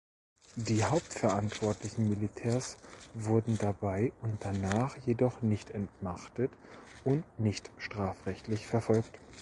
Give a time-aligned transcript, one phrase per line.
[0.55, 2.75] Die hauptverantwortlichen Militärs
[3.13, 6.49] wurden dabei und danach jedoch nicht entmachtet
[7.03, 9.19] und nicht strafrechtlich verfolgt.